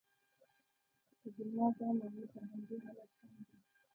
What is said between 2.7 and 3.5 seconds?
حالت سم